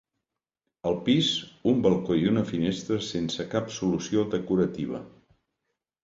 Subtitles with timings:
[0.91, 1.27] Al pis,
[1.71, 5.03] un balcó i una finestra sense cap solució decorativa.